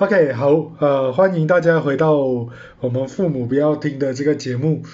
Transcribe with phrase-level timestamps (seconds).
[0.00, 4.84] OK，好，呃，欢迎大家回到我们父母不要听的这个节目。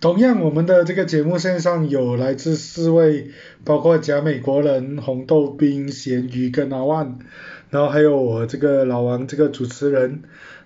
[0.00, 3.32] 同样，我们的这个节目线上有来自四位，
[3.66, 7.18] 包括假美国人、红豆冰、咸鱼跟阿万，
[7.68, 10.22] 然后还有我这个老王这个主持人。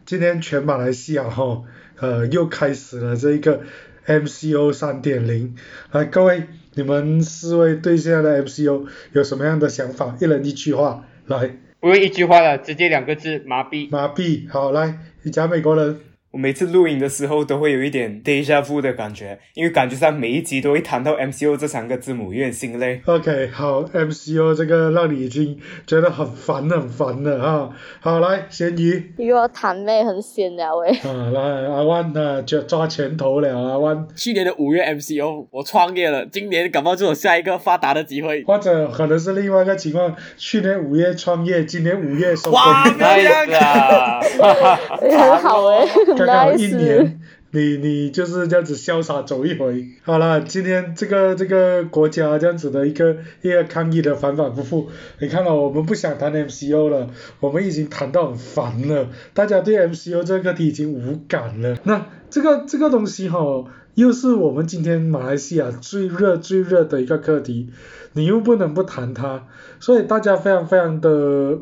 [0.07, 1.65] 今天全马来西亚哈，
[1.99, 3.63] 呃，又开始了这一个
[4.07, 5.57] MCO 三点零。
[5.91, 6.45] 来，各位，
[6.75, 10.17] 你们四位对现在的 MCO 有什么样的想法？
[10.21, 11.57] 一人一句话，来。
[11.81, 13.89] 不用一句话了，直接两个字，麻痹。
[13.91, 16.10] 麻痹，好，来，你讲美国人。
[16.33, 23.01] 我每次录影的时候都会有一点 deja vu 的感觉，因为感觉上每一集都会谈到 MCO 这三个字母，有点心累。
[23.05, 27.71] OK，好，MCO 这个让你已经觉得很烦很烦了啊。
[27.99, 29.13] 好，来，咸鱼。
[29.19, 30.89] 又要谈妹很闲了喂。
[30.91, 34.07] 啊， 来，阿万啊，就抓拳头了，阿万。
[34.15, 38.45] 去年的五月 MCO 我创业了，今年感冒就有下一个发达的机会。
[38.45, 42.61] 或者可能是另外一个情况，去年五月创业，今年五月收工。
[42.61, 44.21] 哇，这样啊！
[45.01, 45.85] 很好哎。
[46.27, 47.21] 刚刚一年，
[47.51, 49.89] 你你就是这样子潇洒走一回。
[50.03, 61.77] 好了，今天这个这个国家这样子的一个一个抗议的反反复复，你看到我们不想谈 MCO 了，我们已经谈到很烦了，大家对 MCO 这个题已经无感了。
[61.85, 67.71] 那这个这个东西哈，又是我们今天马来西亚最热最热的一个课题，
[68.13, 69.47] 你又不能不谈它，
[69.81, 71.59] 所以大家非常非常的，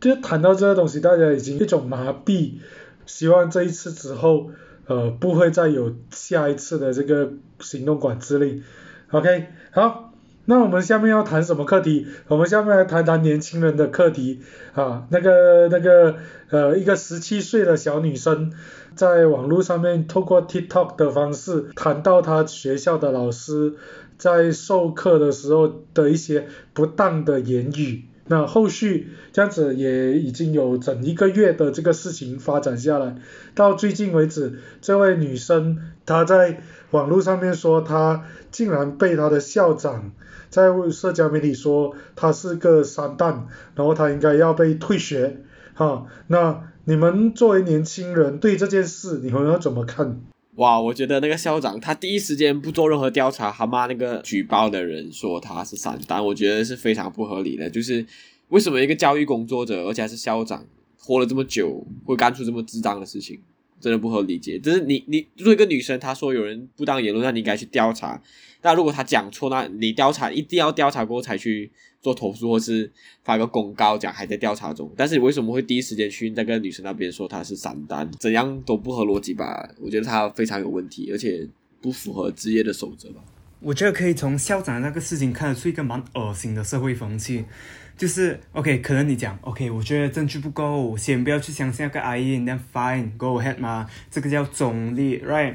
[0.00, 2.52] 就谈到这个东西，大家已经一种麻痹。
[3.06, 4.50] 希望这一次之后，
[4.86, 8.62] 呃，不会再有下一次的这个行动管制令。
[9.10, 10.12] OK，好，
[10.44, 12.06] 那我们下面要谈什么课题？
[12.28, 14.40] 我们下面来谈谈年轻人的课题
[14.74, 16.16] 啊，那个那个
[16.50, 18.52] 呃，一个十七岁的小女生，
[18.94, 23.74] 在网络上面透过 TikTok 的方式谈到她学校的老师
[24.18, 28.04] 在授课的时候的一些不当的言语。
[28.32, 33.16] 那后续这样子也已经有整一个月的这个事情发展下来，
[33.54, 40.12] 到最近为止，这位女生她在网络上面说，她竟然被她的校长
[40.48, 45.42] 在社交媒体说她是个三蛋，然后她应该要被退学，
[45.74, 50.22] 哈，那你们作为年轻人对这件事你们要怎么看？
[50.56, 57.70] 哇，我觉得那个校长他第一时间不做任何调查，还骂那个举报的人说他是散单，我觉得是非常不合理的。
[57.70, 58.04] 就是
[58.48, 60.62] 为什么一个教育工作者，而且还是校长，
[60.98, 63.40] 活了这么久，会干出这么智障的事情，
[63.82, 64.58] 真的不合理解。
[64.58, 68.22] 就是你你作为一个女生，她说有人不当言论，那你应该去调查。
[68.62, 71.70] 那如果她讲错，那你调查一定要调查过后才去。
[72.02, 72.90] 做投诉或是
[73.22, 78.10] 发个公告讲还在调查中，但是你为什么会第一时间去那个女生那边说她是散单？
[78.18, 79.70] 怎样都不合逻辑吧？
[79.80, 81.48] 我觉得她非常有问题，而且
[81.80, 83.22] 不符合职业的守则吧。
[83.60, 87.44] 我觉得可以从校长那个事情看出一个蛮恶心的社会风气，
[88.02, 95.54] 就是 OK，可能你讲 OK，我觉得证据不够，先不要去相信那个阿姨，then fine，go ahead 嘛，这个叫中立，right？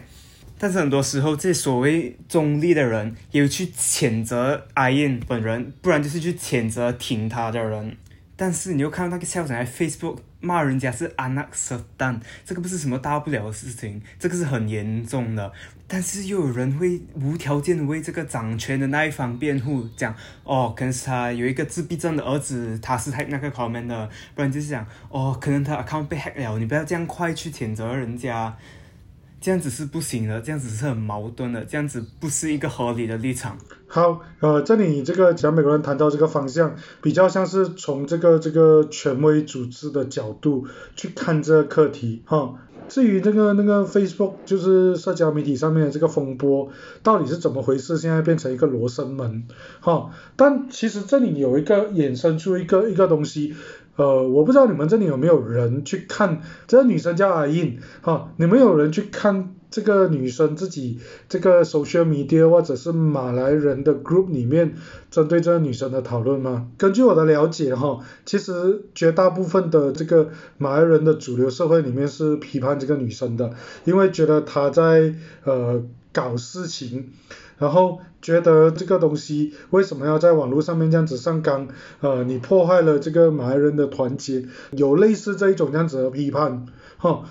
[0.57, 7.97] 但是很多时候，这所谓中立的人，也有去谴责阿燕本人，不然就是去谴责挺他的人。
[8.37, 15.51] 但是你又看到那个校长在 Facebook 骂人家是安娜瑟丹，这个不是什么大不了的事情，这个是很严重的。
[15.87, 28.57] 但是又有人会无条件的为这个掌权的那一方辩护，讲哦，可能是他有一个自闭症的儿子，他是他那个 comment 的，不然就是讲哦，可能他 account 被 hack 了，你不要这样快去谴责人家。
[29.39, 33.55] 这样子是不行的，这样子是很矛盾的，这样子不是一个合理的立场。
[33.87, 42.55] 好，呃，这里这个讲美国人谈到这个方向，比较像是从这个这个权威组织的角度去看这个课题，哈。
[42.89, 46.69] 至于这个那个 Facebook 就是社交媒体上面的这个风波
[47.03, 49.43] 到底是怎么回事，现在变成一个罗生门，
[49.79, 50.11] 哈。
[50.35, 53.55] 但其实这里有一个衍生出一个一个东西。
[53.97, 64.75] 呃，我不知道你们这里有没有人去看这个女生叫阿印，哈，你们有人去看这个女生自己这个 social media 或者是马来人的 group 里面
[65.11, 66.67] 针对这个女生的讨论吗？
[66.77, 73.53] 根据我的了解，哈，其实绝大部分的这个马来人的主流社会里面是批判这个女生的，
[73.85, 77.11] 因为觉得她在呃搞事情。
[77.59, 81.67] 然后觉得这个东西为什么要在网络上面这样子上纲？
[82.01, 87.23] 呃，你破坏了这个马来人的团结，有类似这一种这样子的批判，哈，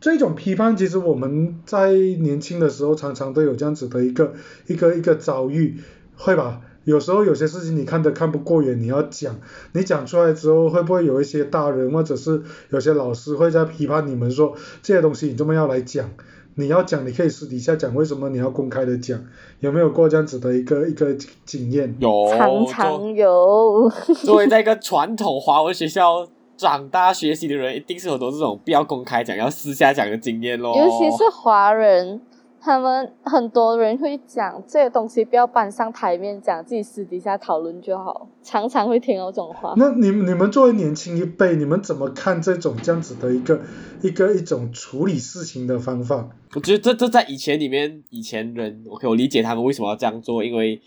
[0.00, 4.34] 这种批判其实我们在年轻的时候常常都有这样子的一个
[4.66, 5.80] 一个一个遭遇，
[6.16, 6.60] 会吧？
[6.84, 9.36] 有时候有些事情你看的看不过眼，你要讲，
[9.72, 16.08] 你讲出来之后会不会有一些大人或者是有些老师会在批判你们说这些东西你这么要来讲？
[16.54, 19.22] 你要讲，你可以私底下讲，为什么你要公开的讲？
[19.60, 21.14] 有没有过这样子的一个一个
[21.44, 21.94] 经验？
[22.00, 23.92] 有，常常有。
[24.24, 26.26] 作为在一个传统华文学校
[26.58, 30.76] 长大学习的人，一定是很多这种不要公开讲，要私下讲的经验咯。
[30.76, 32.20] 尤其是华人，
[32.60, 38.28] 他们很多人会讲这些东西不要搬上台面讲，自己私底下讨论就好。
[38.42, 39.74] 常常会听到这种话。
[39.76, 43.60] 那你你们作为年轻一辈，你们怎么看这种这样子的一个
[44.02, 46.28] 一个一种处理事情的方法？
[46.54, 50.80] 我觉得这这在以前里面，以前人，OK，我理解他们为什么要这样做，因为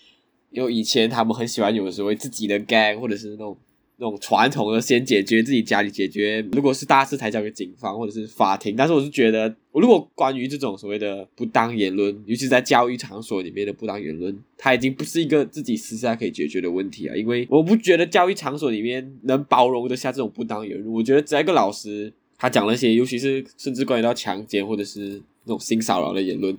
[0.50, 3.56] 有以前他们很喜欢有时候自己的 gang 或者是那种
[4.01, 8.75] 那种传统的先解决自己家里解决，如果是大事才交给警方或者是法庭。
[8.75, 17.15] 但是我是觉得，如果关于这种所谓的不当言论，尤其是在教育场所里面的不当言论，它已经不是一个自己私下可以解决的问题啊。
[17.15, 20.92] 因为我不觉得教育场所里面能包容得下这种不当言论。
[20.92, 26.57] 我觉得只要一个老师他讲那些，尤其是甚至关于到强奸或者是那种性骚扰的言论。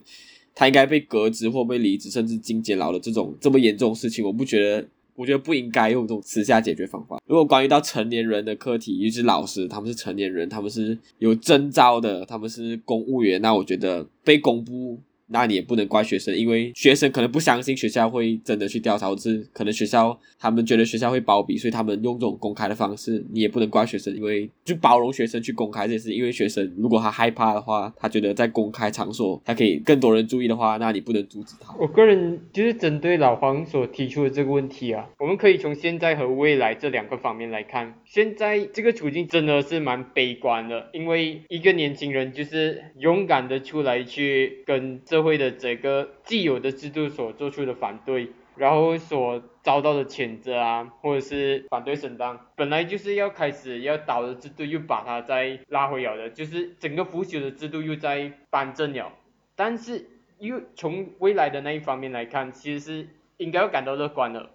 [0.54, 7.20] 他应该被革职或被离职，甚至进监牢的这种这么严重的事情，我不觉得，我觉得不应该用这种私下解决方法。
[7.26, 14.98] 如果关于到成年人的课题，尤其是老师，他们是成年人，他们是有征召的，他们是公务员，那我觉得被公布。
[15.32, 23.24] 那你也不能怪学生，因为学生可能不相信学校会真的去调查，或是可能学校他们觉得学校会包庇，所以他们用这种公开的方式。
[23.32, 26.12] 你也不能怪学生，因为就包容学生去公开这件事。
[26.12, 31.74] 因为学生如果他害怕的话，他觉得在公开场所他可以更多人注意的话，那你不能阻止他。
[31.78, 37.94] 我个人就是针对老黄所提出的这个问题啊，我们可以从现在和未来这两个方面来看。
[38.04, 59.12] 现在这个处境真的是蛮悲观的，因为一个年轻人就是勇敢的出来去跟这会的这个既有的制度所做出的反对，然后所遭到的谴责啊，或者是反对声当，本来就是要开始要倒的制度又把它再拉回了的，就是整个腐朽的制度又在扳正了。
[59.54, 60.08] 但是
[60.38, 64.50] 又从未来的那一方面来看，其实是应该要感到乐观的，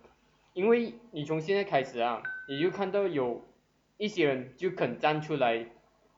[0.54, 3.46] 因为你从现在开始啊，你就看到有
[3.98, 5.66] 一些人就肯站出来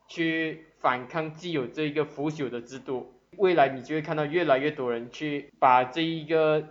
[0.08, 3.14] 去反抗既有这一个腐朽的制度。
[3.40, 6.62] 未来你就会看到越来越多人去把这一个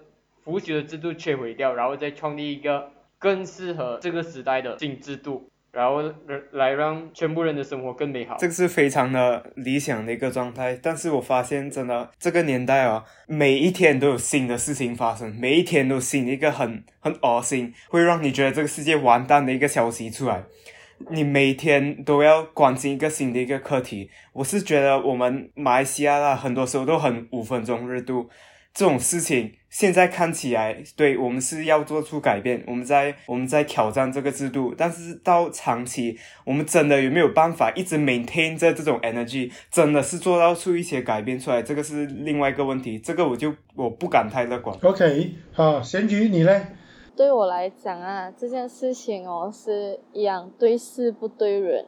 [0.45, 6.03] 腐朽的制度摧毁掉，然后再创立一个更适合这个时代的新制度，然后
[6.53, 8.37] 来让全部人的生活更美好。
[8.39, 20.45] 这个是非常的理想的一个状态，但是我发现真的这个年代啊，每一天都有新的事情发生，每一天都新一个很很恶心，会让你觉得这个世界完蛋的一个消息出来。
[21.11, 28.29] 你每天都要关心一个新的一个课题，我是觉得我们马来西亚啦，很多时候都很五分钟热度，
[28.75, 44.77] 这种事情现在看起来，对我们是要做出改变，我们在我们在挑战这个制度，但是到长期，我们真的有没有办法一直 maintain 这种 energy，真的是做到出一些改变出来，这个是另外一个问题，这个我就我不敢太乐观。
[44.83, 46.61] OK，好，咸鱼你嘞？
[47.19, 51.85] 对我来讲啊，这件事情哦是一样对事不对人。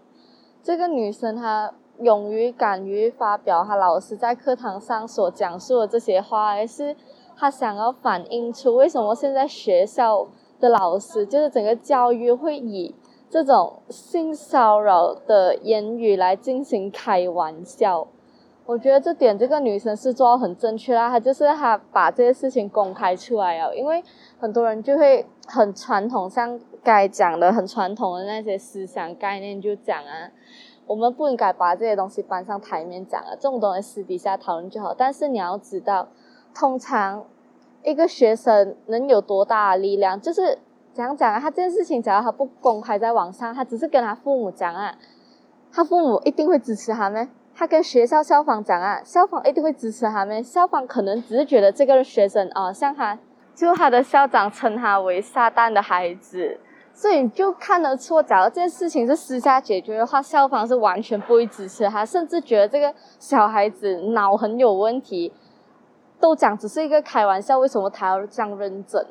[0.61, 6.97] 这个女生她勇于敢于发表她老师在课堂上所讲述的这些话，而是
[7.37, 10.27] 她想要反映出为什么现在学校
[10.59, 12.97] 的老师就是整个教育会以
[13.29, 18.09] 这种性骚扰的言语来进行开玩笑。
[18.71, 24.01] 我觉得这点这个女生是做到很正确啦，她就是她把这些事情公开出来了，因为
[24.39, 30.31] 很多人就会很传统，像该讲的很传统的那些思想概念就讲啊，
[30.87, 34.95] 我们不应该把这些东西搬上台面讲啊，这种东西私底下讨论就好。
[34.95, 36.07] 但是你要知道，
[36.55, 37.25] 通常
[37.83, 40.57] 一个学生能有多大的力量，就是
[40.93, 44.97] 怎样讲啊，他这件事情只要他不公开在网上，他只是跟他父母讲啊，
[45.73, 47.29] 他父母一定会支持他们。
[47.61, 50.43] 他跟学校校方讲啊，校方一定会支持他们。
[50.43, 53.19] 校方可能只是觉得这个学生啊，像他，
[53.55, 56.59] 就他的校长称他为“撒旦的孩子”，
[56.95, 65.31] 所以你就看得出，假如这件事情是私下解决的话，校方是完全不会支持他，甚至觉得这个小孩子脑很有问题，
[66.19, 69.07] 都讲只是一个开玩笑，为什么他要这样认真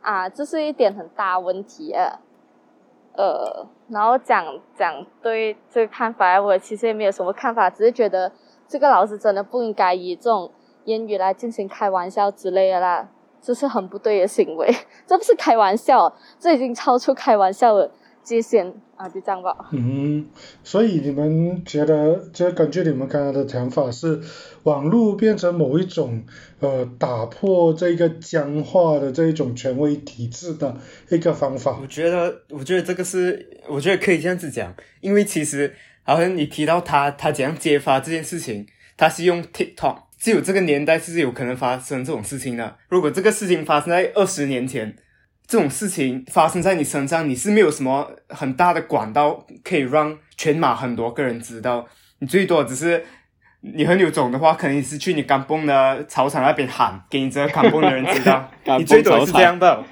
[0.00, 0.28] 啊？
[0.28, 2.20] 这是一点很大问题啊。
[3.12, 8.30] 呃，然后讲讲对这个看法，我其实也没有什么看法，只是觉得
[8.66, 10.50] 这个老师真的不应该以这种
[10.84, 13.08] 言语来进行开玩笑之类的啦，
[13.40, 14.74] 这是很不对的行为，
[15.06, 17.90] 这不是开玩笑，这已经超出开玩笑了。
[18.22, 19.56] 界限啊，就这样吧。
[19.72, 20.26] 嗯，
[20.62, 24.20] 所以你们觉得，就根据你们刚才的想法是，
[24.64, 26.24] 网络变成某一种
[26.60, 30.76] 呃打破这个僵化的这一种权威体制的
[31.10, 31.78] 一个方法。
[31.80, 42.76] 我觉得，我觉得这个是，我觉得可以这样子讲，因为其实好像你提到他，他怎样揭发这件事情，他是用 TikTok，只有这个年代是有可能发生这种事情的。
[42.88, 44.94] 如果这个事情发生在二十年前，
[45.50, 51.84] 这种事情发生在你身上，你是没有什么很大的管道可以让全马很多个人知道，
[52.20, 53.04] 你最多只是
[53.62, 59.82] 你很有种的话，可能你是去你甘蹦的草场那边喊，给你这个甘蹦的人知道， 你最多是这样的，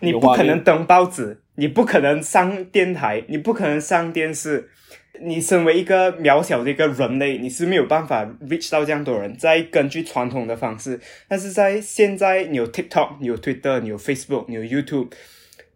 [0.00, 4.70] 你不可能登报纸，你不可能上电台，你不可能上电视。
[5.18, 9.34] 你身为一个渺小的一个人类，你是没有办法 reach 到这样多人。
[9.34, 15.10] 再根据传统的方式，但是在现在，你有 TikTok，你有 Twitter，你有 Facebook，你有 YouTube，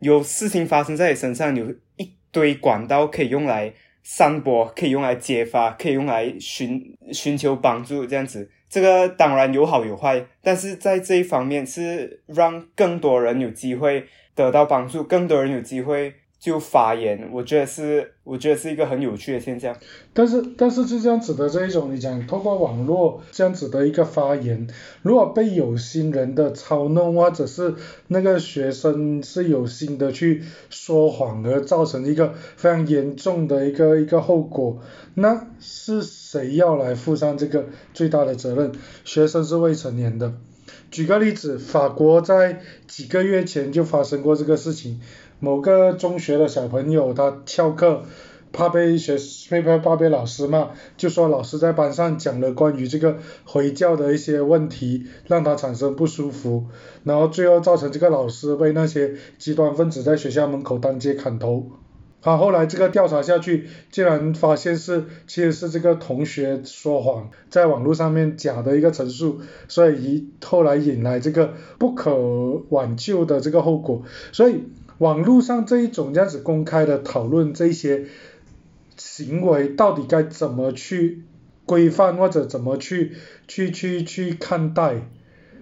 [0.01, 3.73] 有事情发生在你身上，有一堆管道可以用来
[4.03, 8.51] 散播，可以用来揭发，可以用来寻寻求帮助，这样子。
[8.69, 14.05] 这个当然有好有坏，但是在这一方面是让更多人有机会
[14.44, 16.14] 得到帮助，更多人有机会。
[16.40, 19.76] 就发言，我觉得是，我觉得是一个很有趣的现象。
[20.14, 24.66] 但是，但是就这样子的这一种，你讲通过网络这样子的一个发言，
[25.02, 27.75] 如果被有心人的操弄，或者是
[28.06, 34.78] 那个学生是有心的去说谎而造成一个非常严重的一个一个后果，
[35.12, 38.73] 那是谁要来负上这个最大的责任？
[39.04, 40.32] 学生是未成年的。
[40.91, 45.00] 举个例子，法国在几个月前就发生过这个事情。
[45.39, 48.03] 某个中学的小朋友，他翘课，
[48.53, 49.17] 怕被学
[49.49, 56.67] 被被怕被老师骂，就说老师在班上讲了关于这个回教的一些问题，让他产生不舒服，
[57.05, 61.80] 然后最后造成这个老师被那些极端分子在学校门口当街砍头。
[62.23, 72.15] 他后来这个调查下去，竟然发现是其实是这个同学说谎，在网络上面假的一个陈述，所以一后来引来这个不可
[72.71, 74.65] 挽救的这个后果，所以。
[75.00, 78.05] 网络上这一种这样子公开的讨论这些
[78.99, 81.23] 行为，到底该怎么去
[81.65, 83.12] 规范或者怎么去
[83.49, 85.09] 去去去看待？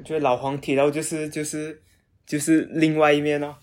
[0.04, 1.78] 就老黄提到就是就是
[2.28, 3.56] 就是另外一面哦，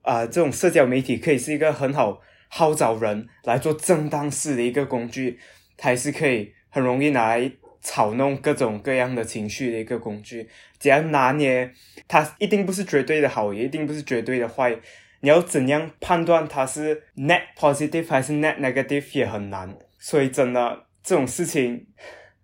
[0.00, 5.38] 啊，这种社交媒体可以是一个很好号召人来做正当事的一个工具，
[5.76, 7.52] 它也是可以很容易拿来
[7.82, 10.48] 炒弄各种各样的情绪的一个工具。
[10.78, 11.70] 只要拿捏，
[12.08, 14.74] 它一定不是绝对的好，也一定不是绝对的坏。
[15.20, 21.86] 你要怎样判断它是 net positive 还是 net negative 也很难，所以真的这种事情，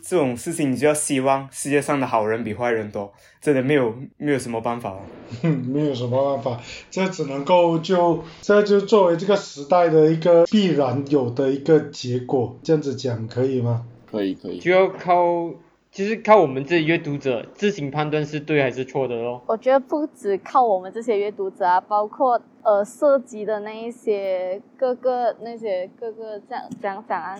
[0.06, 5.00] 这种事情你就要希望世界上的好人比坏人多，真的没有没有什么办法了。
[5.50, 13.84] 没有什么办法，这只能够就这就作为这个时代的一个必然有的一个结果，这样子讲可以吗？
[14.10, 14.58] 可以可以。
[14.58, 15.50] 就要靠。
[15.92, 19.40] 其实靠我们这些阅读者自行判断是对还是错的咯。
[19.46, 27.38] 我觉得不止靠我们这些阅读者啊，包括呃涉及的那一些各个那些各个这样这样讲啊，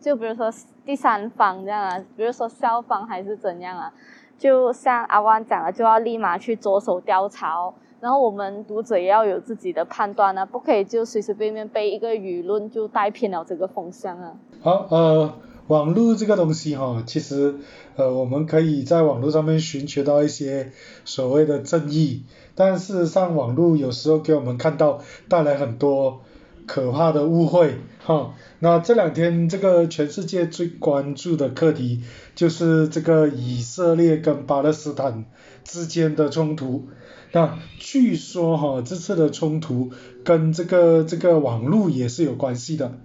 [0.00, 0.52] 就比如说
[0.84, 3.92] 第三方这样啊，比如说校方还是怎样啊，
[4.38, 7.74] 就像阿万讲的，就要立马去着手调查哦。
[8.00, 14.34] 然后我们读者也要有自己的判断啊，不可以就随随便便被一个舆论就带偏了这个风向啊。
[14.60, 15.32] 好，呃。
[15.68, 17.56] 网络这个东西哈，其实
[17.94, 20.72] 呃我们可以在网络上面寻求到一些
[21.04, 22.24] 所谓的正义，
[22.54, 26.22] 但事实上网络有时候给我们看到带来很多
[26.68, 28.34] 可怕的误会哈。
[28.60, 32.02] 那这两天这个全世界最关注的课题
[32.36, 35.24] 就是这个以色列跟巴勒斯坦
[35.64, 36.86] 之间的冲突。
[37.32, 39.90] 那据说哈这次的冲突
[40.22, 42.98] 跟这个这个网络也是有关系的。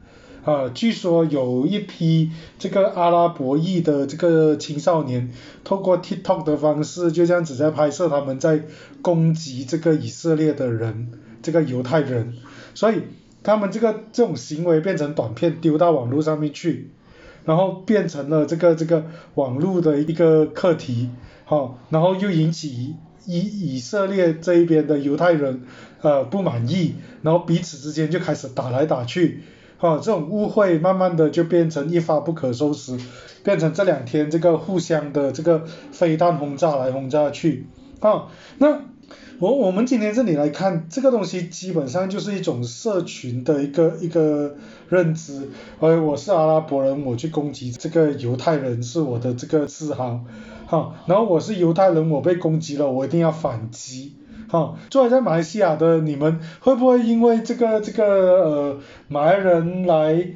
[0.45, 5.31] 啊，据说有一批这个阿拉伯裔的这个青少年，
[5.63, 8.65] 透过 TikTok 的方式，就这样子在拍摄他们在
[9.01, 12.33] 攻击这个以色列的人，这个犹太人，
[12.73, 13.03] 所以
[13.43, 16.91] 他们这个这种行为变成短片丢到网络上面去，
[17.45, 21.09] 然后变成了这个这个网络的一个课题，
[21.45, 22.95] 好，然后又引起
[23.25, 25.63] 以以色列这一边的犹太人
[26.01, 29.41] 呃不满意，然后彼此之间就开始打来打去。
[29.79, 32.97] 啊，这种误会慢慢的就变成一发不可收拾，
[33.43, 37.67] 变成这两天这个互相的这个飞弹轰炸来轰炸去。
[37.99, 38.79] 啊，那
[39.39, 44.55] 我我们今天这里来看这个东西，基本上就是一种社群的一个一个
[44.89, 45.49] 认知。
[45.79, 50.21] 哎，我是阿拉伯人，我去攻击这个犹太人是我的这个自豪。
[50.65, 54.15] 好，然后我是犹太人，我被攻击了，我一定要反击。
[54.47, 60.27] 好，作为在马来西亚的你们，会不会因为这个这个呃马来人来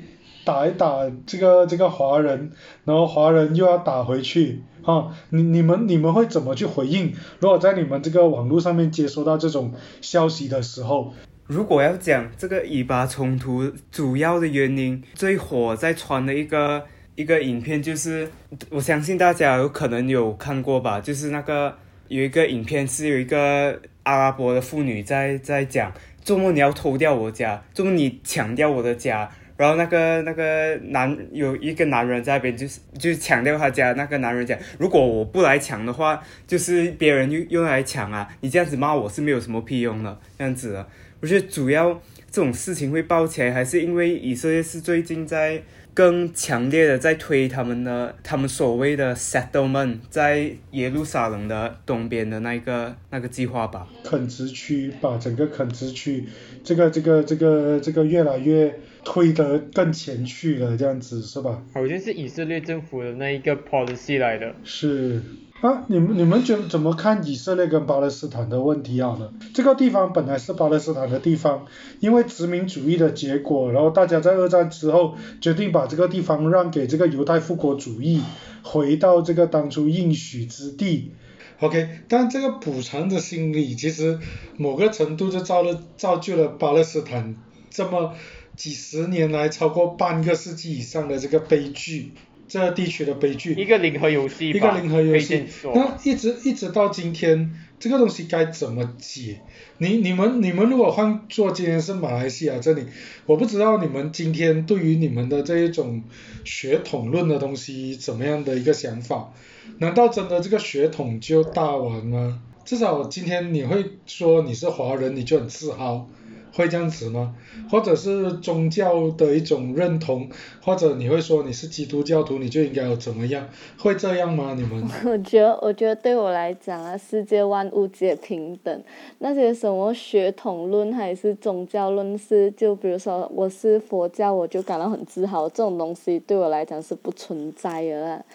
[0.44, 2.52] 打一打这个这个华人，
[2.84, 4.64] 然后华人又要打回去？
[4.88, 7.14] 哈，你你们你们会怎么去回应？
[7.42, 11.14] 如果在你们这个网络上面接收到这种消息的时候，
[11.46, 18.32] 如果要讲这个以巴冲突主要的原因，最火在传的一个一个影片就是，
[18.70, 21.76] 我相信大家有可能有看过吧，就是那个。
[22.10, 25.92] 有一个影片是有一个阿拉伯的妇女在在讲，
[26.24, 40.88] 周末你要偷掉我家，周末你抢掉我的家，然后那个那个男有一个男人在那边就是就是抢掉他家，那个男人讲，如果我不来抢的话，就是别人又又来抢啊，你这样子骂我是没有什么屁用的，这样子的。
[41.20, 41.92] 我觉得主要
[42.32, 45.64] 这种事情会爆起来，还是因为以色列是最近在。
[45.98, 53.88] 更强烈的在推他们的他们所谓的 settlement 在耶路撒冷的东边的那个那个计划吧。
[54.04, 56.24] 垦殖区把整个垦殖区
[56.64, 61.64] 这个这个这个这个越来越推得更前去了，这样子是吧？
[61.74, 64.54] 好像是以色列政府的那一个 policy 来的。
[64.66, 65.24] 是。
[65.62, 69.18] 啊，你们你们觉怎么看以色列跟巴勒斯坦的问题好？
[69.18, 71.66] 呢，这个地方本来是巴勒斯坦的地方，
[72.02, 78.22] 因为殖民主义的结果，然后大家在二战之后决定把这个地方让给这个犹太复国主义，
[78.62, 81.14] 回到这个当初应许之地。
[81.60, 84.20] OK，但这个补偿的心理，其实
[84.58, 87.36] 某个程度就造了造就了巴勒斯坦
[87.72, 88.14] 这么
[88.58, 92.12] 几十年来超过半个世纪以上的这个悲剧。
[92.50, 95.44] 这地区的悲剧，一个零和游戏，一个零和游戏，
[95.76, 99.42] 那一直一直到今天，这个东西该怎么解？
[99.80, 102.86] 你你们你们如果换做今天是马来西亚这里，
[103.26, 106.02] 我不知道你们今天对于你们的这一种
[106.46, 109.34] 血统论的东西怎么样的一个想法？
[109.80, 112.42] 难道真的这个血统就大完吗？
[112.64, 116.08] 至少今天你会说你是华人，你就很自豪。
[116.54, 117.36] 会这样子吗？
[117.70, 120.30] 或者是宗教的一种认同，
[120.62, 123.48] 或者你会说你是基督教徒，你就应该要怎么样？
[123.78, 124.56] 会这样吗？
[124.58, 124.88] 你们？
[125.06, 128.84] 我觉得，我觉得对我来讲啊，世界万物皆平等。
[129.20, 135.50] 那些什么血统论还是宗教论是，就比如说我是佛教，我就感到很自豪。
[135.50, 138.26] 这种东西对我来讲是不存在的啦。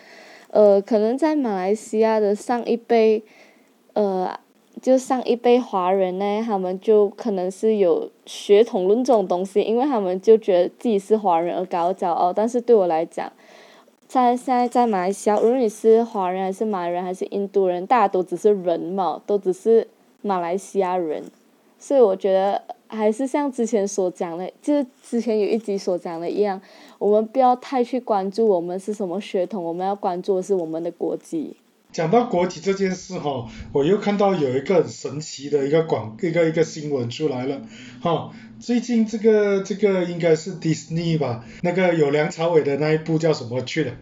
[0.51, 3.23] 呃，可能在马来西亚的上一辈，
[3.95, 4.39] 呃。
[4.81, 12.33] 就上一辈华人呢，他们就可能是有血统论这种东西，因为他们就觉得自己是华人而感到骄傲。
[12.33, 13.31] 但是对我来讲，
[14.09, 19.87] 在现在在马来西亚，无论你是华人还是马来人还是印度人，大家都只是人嘛，都只是
[20.23, 21.23] 马来西亚人。
[21.79, 26.61] 所以我觉得还是像之前所讲的，就是之前有一集所讲的一样，
[26.99, 31.57] 我们不要太去关注我们是什么血统，我们要关注的是我们的国籍。
[31.93, 37.61] 讲到国籍这件事哈，我又看到有一个很神奇的一个广一个一个新闻出来了，
[38.01, 43.93] 哈，最近这个这个应该是 Disney 吧，那个有梁朝伟的那一部叫什么去了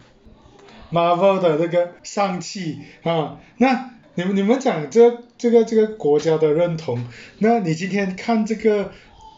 [0.91, 7.05] ？Marvel 的那个上汽啊，那你们你们讲这这个这个国家的认同，
[7.39, 8.91] 那你今天看这个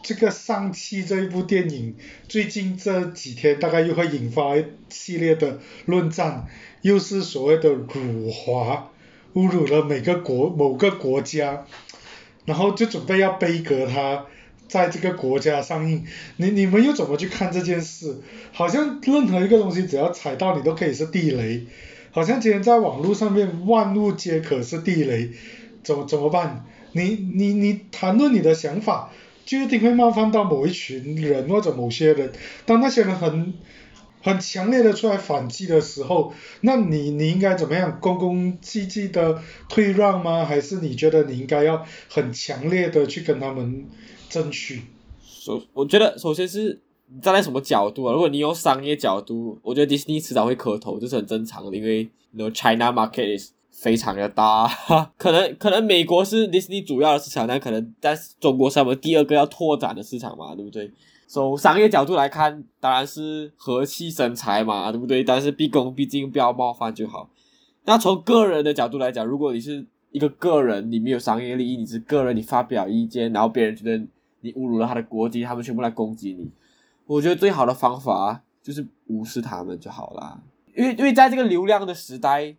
[0.04, 1.94] 这个上汽这一部电影，
[2.28, 6.46] 最近这几天大概又会引发一系列的论战。
[6.82, 8.90] 又是所谓的辱华，
[9.32, 11.64] 侮辱了每个国某个国家，
[12.44, 14.26] 然后就准备要背革它，
[14.68, 16.04] 在这个国家上映。
[16.36, 18.18] 你你们又怎么去看这件事？
[18.52, 21.64] 好像任何一个东西只要踩到你都可以是地雷，
[22.10, 25.30] 好像今天在网络上面万物皆可是地雷，
[25.82, 26.66] 怎怎么办？
[26.92, 29.10] 你你你谈论你的想法，
[29.44, 32.32] 就一定会冒犯到某一群人或者某些人，
[32.66, 33.54] 当那些人很。
[34.26, 38.00] 很强烈的出来反击的时候，那你你应该怎么样？
[38.00, 40.46] 恭恭敬敬的退让吗？
[40.46, 43.84] 还是你觉得你应该要很强烈的去跟他们
[44.30, 44.80] 争取？
[45.22, 46.80] 首我觉得首先是
[47.20, 48.14] 站在什么角度啊？
[48.14, 53.38] 如果你有商业角度，我觉得迪士尼迟早会磕头，这是很正常的，因为 no China market
[53.74, 54.68] 非常的大，
[55.18, 60.90] 可能可能美国是迪士尼主要的市场，但可能在中国是我们第二个要拓展的市场嘛，对不对？
[61.26, 65.24] 从商业角度来看，当然是和气生财嘛，对不对？
[65.24, 67.28] 但是毕恭毕敬，不要冒犯就好。
[67.84, 74.06] 那从个人的角度来讲，如果你是一个个人，你没有商业利益，你是个人，你发表意见，然后别人觉得
[74.42, 76.48] 你侮辱了他的国籍，他们全部来攻击你，
[77.06, 80.40] 我觉得最好的方法就是无视他们就好了。
[80.76, 82.54] 因为因为在这个流量的时代，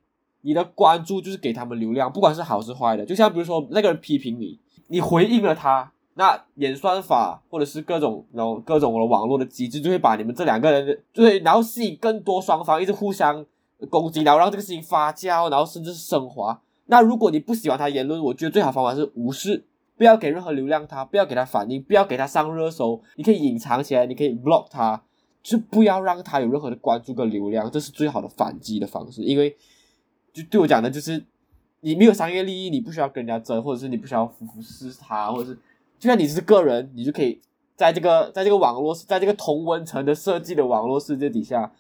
[0.46, 3.04] 你的关注就是给他们流量，不管是好是坏的。
[3.04, 5.92] 就像比如说那个人批评你，你回应了他。
[6.18, 13.46] 那演算法或者是各种然后各种的网络的机制，就会把你们这两个人，对，然后吸引更多双方一直互相
[13.90, 16.62] 攻击，然后让这个事情发酵，然后甚至是升华。
[16.86, 19.66] 那如果你不喜欢他言论，我觉得最好方法是无视，
[19.98, 25.04] 不要给任何流量他，不要给他反应，不要给他上热搜，你可以隐藏起来，你可以 block 他，
[25.44, 29.22] 就不要让他有任何的关注跟流量，这是最好的反击的方式。
[29.22, 29.54] 因为
[30.36, 31.24] 就对我讲的就是，
[31.80, 35.58] 你没有商业利益，你不需要跟人家争，或者是你不需要服服侍他，或者是。
[35.98, 37.40] 就算你是个人，你就可以
[37.78, 41.72] 在这个在这个网络在这个同温层的设计的网络世界底下，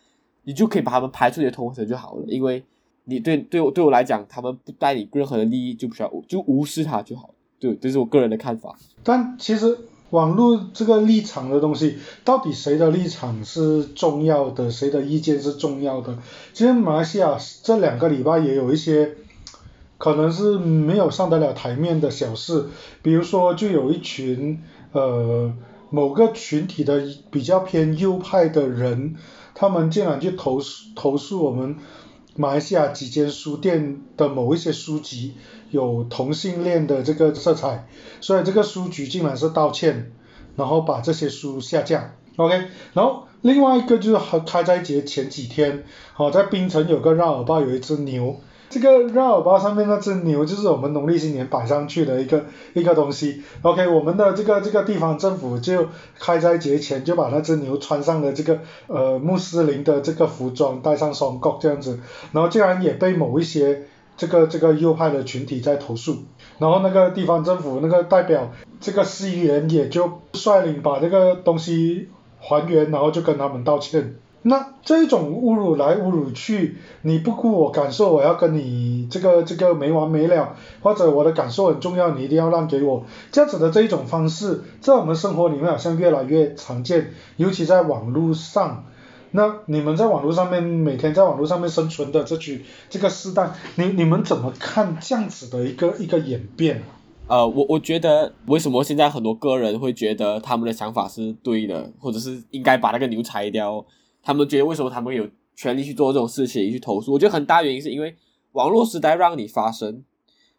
[0.43, 2.23] 你就可以把他们排出你的同温层就好了。
[2.27, 2.63] 因为
[3.03, 7.35] 你对对我对我来讲，他们不带你任何的利益，就不需要就无视他就好。
[7.59, 8.73] 对，这是我个人的看法。
[9.03, 9.77] 但其实
[10.11, 16.17] 网络这个立场的东西，到底谁的立场是重要的，谁的意见是重要的？
[16.53, 19.15] 其实马来西亚这两个礼拜也有一些，
[19.97, 22.65] 可能是没有上得了台面的小事，
[23.01, 25.51] 比如说就有一群呃
[25.89, 29.15] 某个群体的比较偏右派的人，
[29.53, 31.77] 他们竟然去投诉投诉我们
[32.37, 35.35] 马来西亚几间书店的某一些书籍
[35.71, 37.87] 有同性恋的这个色彩，
[38.19, 40.11] 所以这个书局竟然是道歉，
[40.57, 42.13] 然后把这些书下架。
[42.35, 48.41] OK，然后另外一个就是开开斋节前几天，好、在槟城有个绕耳报有一只牛，
[48.75, 53.41] 这个绕耳包上面那只牛就是我们农历新年摆上去的一个一个东西。
[53.61, 55.87] OK，我们的这个这个地方政府就
[56.19, 62.01] 开斋节前就把那只牛穿上了这个呃穆斯林的这个服装，戴上双角这样子，
[62.33, 63.83] 然后竟然也被某一些
[64.17, 66.25] 这个这个右派的群体在投诉，
[66.59, 72.09] 然后那个地方政府那个代表这个市议员也就率领把这个东西
[72.41, 74.15] 还原，然后就跟他们道歉。
[74.47, 88.83] 那这一种侮辱来侮辱去，你不顾我感受，我要跟你这个这个没完没了，或者我的感受很重要，你一定要让给我，这样子的这一种方式，在我们生活里面好像越来越常见，尤其在网络上。
[89.31, 96.83] 那你们在网络上面每天在网络上面生存的这句这个世代，你你们怎么看这样子的一个一个演变？
[97.27, 103.83] 呃，我我觉得为什么现在很多个人会觉得他们的想法是对的，或者是应该把那个牛裁掉？
[104.25, 107.13] 他们觉得为什么他们有权利去做这种事情去投诉？
[107.13, 108.13] 我觉得很大原因是因为
[108.53, 110.03] 网络时代让你发声，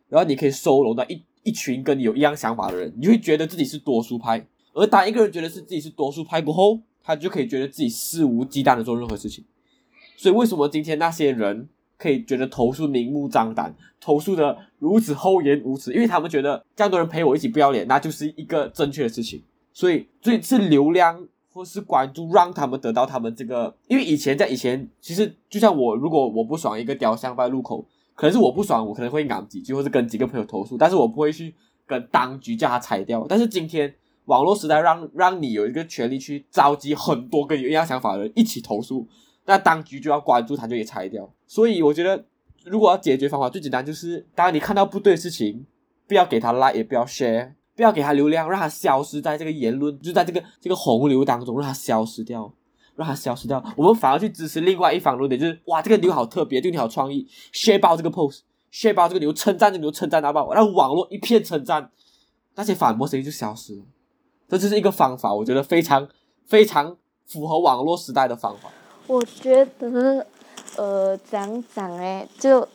[0.09, 4.47] 然后你可以收拢到一一群跟你有一样想法的人，你会觉得自己是多数派。
[4.73, 9.45] 而当一个人觉得是自己是多数派过后，他就可以觉得自己肆无忌惮的做任何事情。
[10.17, 15.93] 所以为什么今天那些人可以觉得投诉明目张胆，投诉的如此厚颜无耻？
[15.93, 19.43] 因为他们觉得这样多人陪我一起不要脸，那就是一个正确的事情。
[19.73, 21.27] 所以，所以是流量
[21.57, 23.75] 或是关注让他们得到他们这个。
[23.89, 27.83] 因为以前在以前，其实就像我，如果我不爽一个雕像在路口，
[28.15, 31.55] 可能是我不爽，我可能会嚷几句，或是跟几个朋友投诉，但是我不会去
[31.87, 33.25] 跟当局叫他裁掉。
[33.27, 33.95] 但是今天
[34.27, 39.09] 网络时代让让你有一个权利去召集很多跟有一样想法的人一起投诉，
[39.47, 41.29] 那当局就要关注他，就也裁掉。
[41.47, 42.25] 所以我觉得，
[42.65, 45.65] 如果要解决方法，最简单就是，当你看到不对的事情，
[46.09, 52.53] 不要给他 like，也不要 share，不要给他流量，让他消失在这个言论，就在这个这个洪流当中，让他消失掉。
[52.97, 61.91] 让它消失掉，我们反而去支持另外一方论点，就是哇，这个牛好特别，这个牛好创意，share 爆这个 post，share 爆这个牛，称赞这个牛，称赞到爆，让网络一片称赞，
[62.55, 63.83] 那些反驳声音就消失了。
[64.49, 66.09] 这就是一个方法，我觉得非常
[66.47, 68.71] 非常符合网络时代的方法。
[69.07, 70.27] 我觉得，
[70.77, 72.67] 呃，讲讲诶，就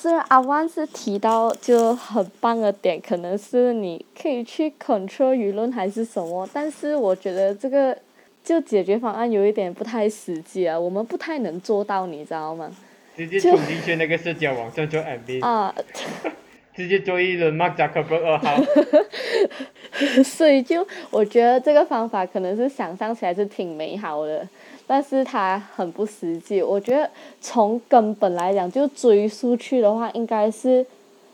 [0.00, 7.98] 虽然阿万是提到就很棒的点，可能是你可以去 control 舆论还是什么，但是我觉得这个
[8.44, 12.70] 就解决方案有一点不太实际啊，我们不太能做到，你知道吗？
[13.16, 15.74] 直接冲进去那个社交网站做 MV，啊，
[16.76, 18.54] 直接做一轮 Mark Zuckerberg 二号。
[20.24, 24.46] 所以就我觉得这个方法可能是想象起来是挺美好的，
[24.86, 26.62] 但是它很不实际。
[26.62, 27.08] 我觉得
[27.40, 30.84] 从根本来讲，就追溯去的话，应该是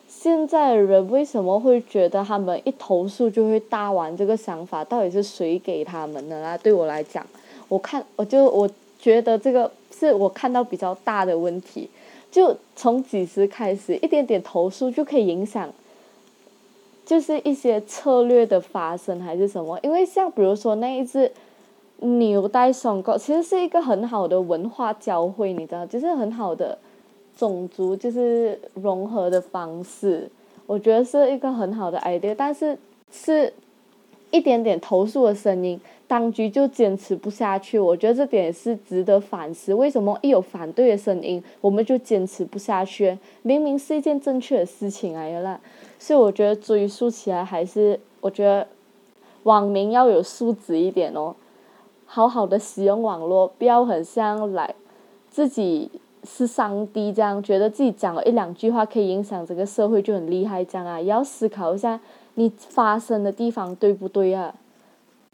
[0.09, 6.57] 现在的人为什么会觉得他们一投诉就会大玩这个想法，到底是谁给他们的啦？
[6.59, 7.27] 对我来讲，
[7.69, 11.89] 我看我就我觉得这个是我看到比较大的问题。
[12.31, 15.73] 就从几时开始，一点点投诉就可以影响。
[17.05, 19.79] 就是一些策略的发生还是什么？
[19.83, 21.31] 因为像比如说那一次
[21.99, 26.77] 牛带双角，其实是一个很好的文化交汇，你知道，就是很好的
[27.37, 30.29] 种族就是融合的方式，
[30.67, 32.77] 我觉得是一个很好的 idea，但是
[33.13, 33.53] 是
[34.35, 39.73] 一点点投诉的声音，当局就坚持不下去，我觉得这点是值得反思。
[39.73, 43.17] 为什么一有反对的声音，我们就坚持不下去？
[43.43, 45.61] 明明是一件正确的事情来的啦。
[46.01, 48.67] 所以我觉得追溯起来，还是我觉得
[49.45, 51.37] 网民要有素质一点哦，
[52.05, 54.75] 好好的使用网络，不要很像来
[55.31, 55.89] 自己
[56.25, 62.01] 是上帝这样，觉得自己讲了一两句话可以影响这个社会就很厉害这样啊，也要思考一下
[62.35, 64.55] 你发生的地方对不对啊？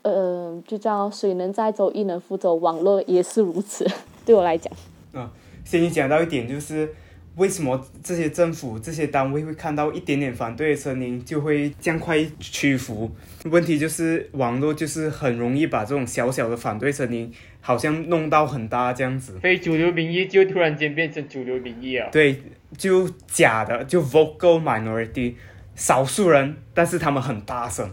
[0.02, 3.86] 呃，就叫水能载舟，亦能覆舟，网络也是如此。
[4.24, 4.72] 对我来讲，
[5.12, 5.30] 啊，
[5.64, 6.88] 所以你讲到一点就是
[7.36, 13.10] 为什么这些政府、这些单位会看到一点点反对的声音就会这样快屈服？
[13.44, 19.38] 问题就是网络就是很容易把这种小小的反对声音，好像弄到很大这样子。
[19.40, 22.08] 非主流民意就突然间变成主流民意啊。
[22.10, 22.42] 对，
[22.76, 25.34] 就假的，就 vocal minority，
[25.80, 27.90] 少数人，但是他们很大声。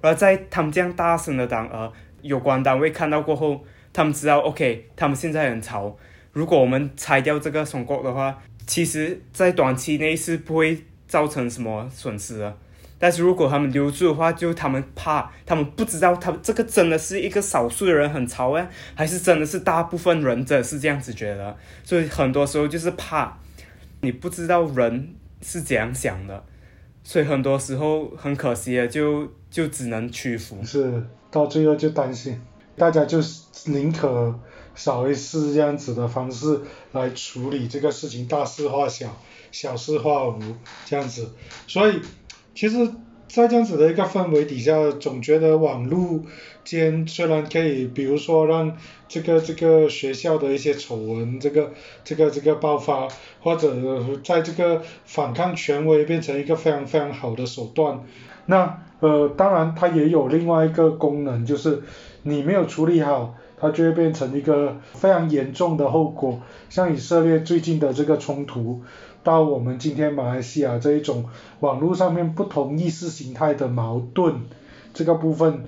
[0.00, 1.90] 而在他们这样大声的当呃
[2.22, 5.96] 有关单位看到过后，他们知道 OK，他们现在很吵。
[6.32, 12.56] 如果我们拆掉这个松果的话，其实，在短期内是不会造成什么损失的。
[12.98, 21.56] 但是如果他们留住的话，就他们怕，他们不知道，他这个真的是一个少数的人很吵啊，还是真的是大部分人真的是这样子觉得。
[21.84, 23.38] 所以很多时候就是怕，
[24.00, 26.44] 你不知道人是怎样想的，
[27.04, 30.58] 所以很多时候很可惜啊，就就只能屈服。
[30.64, 32.40] 是，到最后就担心，
[32.76, 34.34] 大家就是宁可。
[34.76, 39.16] 少一次这样子的方式来处理这个事情，大事化小，
[39.52, 40.40] 小事化无
[40.84, 41.30] 这样子。
[41.68, 42.00] 所以，
[42.56, 42.90] 其实，
[43.28, 46.20] 在这样子的一个氛围底下，总觉得网络
[46.64, 48.76] 间虽然可以，比如说让
[49.08, 51.72] 这个这个学校的一些丑闻，这个
[52.04, 53.08] 这个这个爆发，
[53.40, 53.74] 或者
[54.22, 58.02] 在这个反抗权威变成一个非常非常好的手段。
[58.46, 61.82] 那呃，当然它也有另外一个功能，就是
[62.22, 63.34] 你没有处理好。
[63.56, 68.82] 它就会变成一个非常严重的后果，像以色列最近的这个冲突，
[69.24, 71.24] 到我们今天马来西亚这一种
[71.58, 74.42] 网络上面不同意识形态的矛盾，
[74.92, 75.64] 这个部分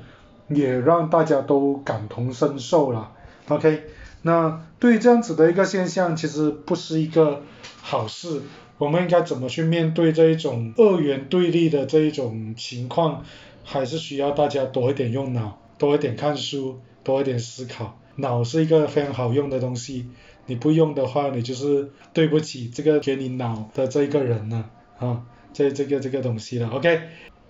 [0.49, 3.13] 也让大家都感同身受了。
[3.49, 3.83] OK，
[4.23, 7.43] 那对于这样子的一个现象，其实不是一个
[7.81, 8.43] 好事。
[8.79, 13.25] 我们应该怎么去面对这一种二元对立的这一种情况，
[13.65, 16.79] 还是需要大家多一点用脑，多一点看书。
[17.07, 20.09] 多一点思考，脑是一个非常好用的东西，
[20.47, 27.01] 你不用的话，你就是对不起这个给你脑的这一个人了啊，这这个这个东西了，OK，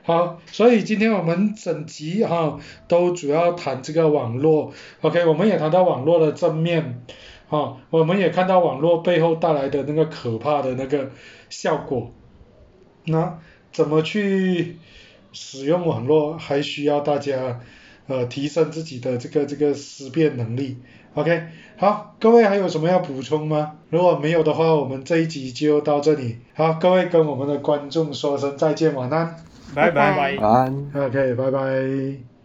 [0.03, 7.03] 好，所以今天我们整集哈都主要谈这个网络，OK，我们也谈到网络的正面，
[7.49, 11.11] 啊，我们也看到网络背后带来的那个可怕的那个
[11.49, 12.13] 效果，
[13.05, 13.39] 那
[13.73, 14.77] 怎么去
[15.33, 17.61] 使用网络，还需要大家。
[18.09, 20.77] 呃，提升自己的这个这个思辨能力。
[21.17, 21.43] ，OK，
[21.77, 23.73] 好，各位还有什么要补充吗？
[23.91, 26.39] 如果没有的话，我们这一集就到这里。
[26.55, 29.37] 好，各位跟我们的观众说声再见，晚安，
[29.75, 32.27] 拜拜，晚安，OK，拜拜。